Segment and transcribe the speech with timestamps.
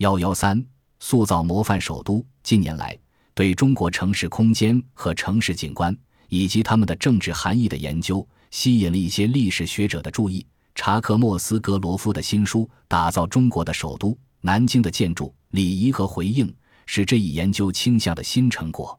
[0.00, 0.64] 幺幺三，
[0.98, 2.24] 塑造模范首都。
[2.42, 2.98] 近年来，
[3.34, 5.94] 对中国城市空间和城市景观
[6.30, 10.46] 以及它们的政治含义的研究，吸引了一些历史学者的注意。
[10.74, 16.48] 查克·莫斯格罗夫的新书《打造中国的首都：南京的建筑、礼仪和回应》
[16.86, 18.98] 是这一研究倾向的新成果。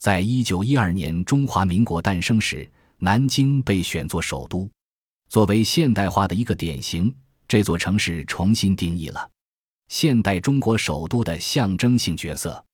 [0.00, 2.68] 在一九一二年中华民国诞生时，
[2.98, 4.68] 南京被选作首都，
[5.28, 7.14] 作为现代化的一个典型。
[7.46, 9.28] 这座城市重新定义了
[9.92, 12.64] 现代中国首都的象征性角色。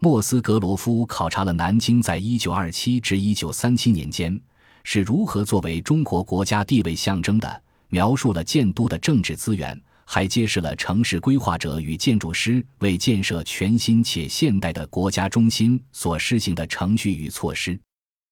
[0.00, 4.38] 莫斯格罗夫考察了南京在一九二七至一九三七年间
[4.84, 7.62] 是如何作为中国国家地位象征的。
[7.88, 17.80] 描述了建都的政治资源，还揭示了城市规划者与建筑师为建设全新且现代的国家中心所施行的程序与措施。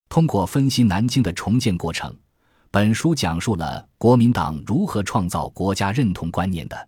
[0.09, 2.15] 通过分析南京的重建过程，
[2.69, 6.87] 本书讲述了国民党如何创造国家认同观念的。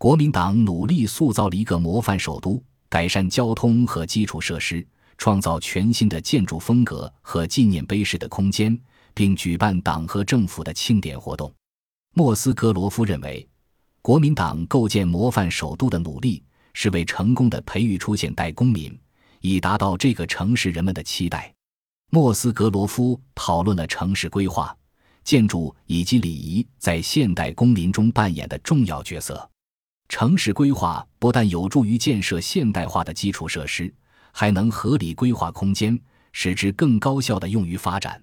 [0.00, 4.82] 国民党努力塑造了一个模范首都，改善交通和基础设施，
[5.18, 8.80] 创造全新的建筑风格和纪念碑式的空间，
[9.12, 11.52] 并举办党和政府的庆典活动。
[12.14, 13.46] 莫斯科罗夫认为，
[14.00, 18.98] 国民党构建模范首都的努力是为成功的培育出现代公民，
[19.42, 21.52] 以达到这个城市人们的期待。
[22.08, 24.74] 莫斯科罗夫讨论了城市规划、
[25.24, 29.46] 建筑以及礼仪在现代公民中扮演的重要角色。
[30.10, 33.94] 城市规划不但有助于建设现代化的基础设施，
[34.32, 35.96] 还能合理规划空间，
[36.32, 38.20] 使之更高效地用于发展。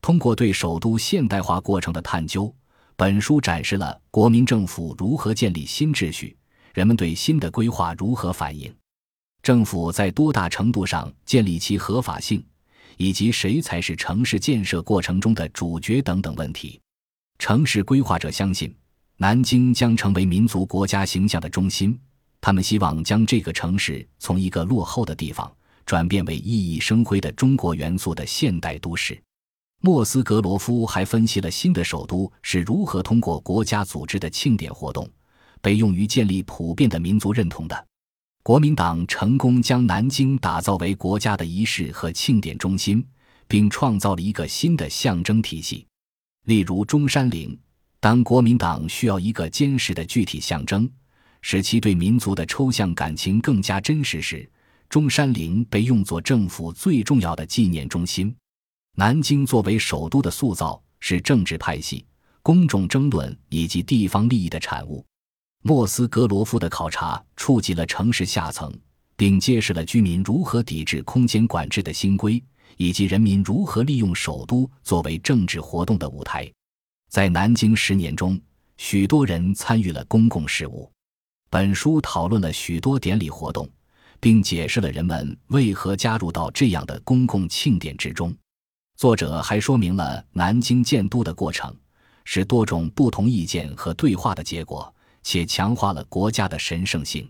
[0.00, 2.52] 通过对首都现代化过程的探究。
[2.96, 6.34] 本书展示了国民政府如何建立新秩序，
[6.72, 8.74] 人们对新的规划如何反应，
[9.42, 12.42] 政府在多大程度上建立其合法性，
[12.96, 16.80] 以及谁才是城市建设过程中的主角等等问题。
[17.38, 18.74] 城市规划者相信，
[19.20, 21.98] 南京将成为民族国家形象的中心，
[22.40, 25.52] 他们希望将这个城市从一个落后的地方
[25.84, 29.20] 转变为熠熠生辉的中国元素的现代都市。
[29.80, 35.10] 莫斯格罗夫还分析了新的首都是如何通过国家组织的庆典活动，
[35.60, 37.86] 被用于建立普遍的民族认同的。
[38.44, 43.04] 国民党成功将南京打造为国家的仪式和庆典中心，
[43.48, 45.84] 并创造了一个新的象征体系，
[46.44, 47.58] 例如中山陵。
[48.00, 50.88] 当国民党需要一个坚实的具体象征，
[51.42, 54.48] 使其对民族的抽象感情更加真实时，
[54.88, 58.34] 中山陵被用作政府最重要的纪念中心。
[58.96, 62.04] 南京作为首都的塑造是政治派系、
[62.40, 65.04] 公众争论以及地方利益的产物。
[65.62, 68.72] 莫斯格罗夫的考察触及了城市下层，
[69.16, 72.40] 并揭示了居民如何抵制空间管制的新规，
[72.76, 76.48] 以及人民如何利用首都作为政治活动的舞台。
[77.08, 78.38] 在南京十年中，
[78.76, 80.90] 许多人参与了公共事务。
[81.48, 83.66] 本书讨论了许多典礼活动，
[84.20, 88.36] 并解释了人们为何加入到这样的公共庆典之中。
[88.96, 91.74] 作者还说明了南京建都的过程
[92.24, 97.26] 是多种不同意见和对话的结果，且强化了国家的神圣性。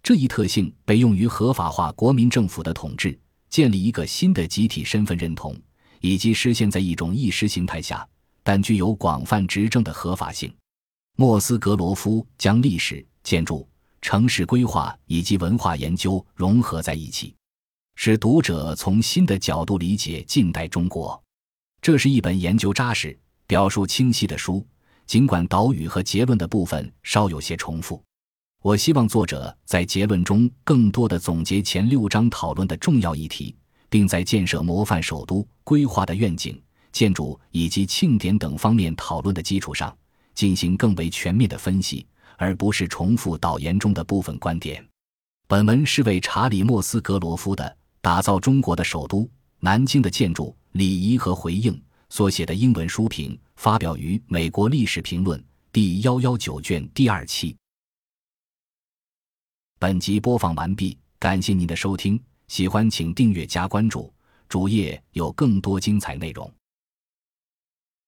[0.00, 3.18] 这一特性被用于合法化国民政府的统治，
[3.50, 5.60] 建立一个新的集体身份认同，
[6.02, 8.08] 以及实现在一种意识形态下
[8.48, 10.50] 但具有广泛执政的合法性。
[11.16, 13.68] 莫斯格罗夫将历史、建筑、
[14.00, 17.34] 城市规划以及文化研究融合在一起。
[17.96, 21.22] 使读者从新的角度理解近代中国，
[21.82, 23.14] 这是一本研究扎实、
[23.46, 24.66] 表述清晰的书。
[25.06, 28.02] 尽管导语和结论的部分稍有些重复，
[28.62, 33.54] 我希望作者在结论中更多的总结前六章讨论的重要议题，
[33.90, 36.58] 并在建设模范首都规划的愿景、
[36.98, 39.96] 建筑以及庆典等方面讨论的基础上，
[40.34, 42.04] 进行更为全面的分析，
[42.36, 44.84] 而不是重复导言中的部分观点。
[45.46, 47.76] 本文是为查理·莫斯格罗夫的。
[48.00, 55.38] 打造中国的首都，南京的建筑、礼仪和回应所写的英文书评发表于《美国历史评论》
[55.70, 57.56] 第幺幺九卷第二期。
[59.78, 64.12] 本集播放完毕，感谢您的收听，喜欢请订阅加关注，
[64.48, 66.57] 主页有更多精彩内容。